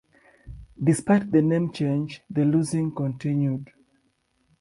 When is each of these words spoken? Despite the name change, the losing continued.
Despite 0.83 1.31
the 1.31 1.43
name 1.43 1.71
change, 1.71 2.23
the 2.27 2.43
losing 2.43 2.91
continued. 2.95 3.71